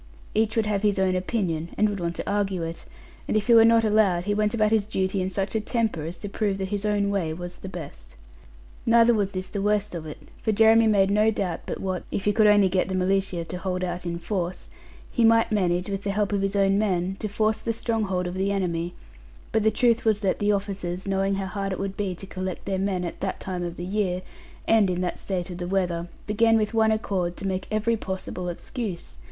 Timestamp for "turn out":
13.59-14.03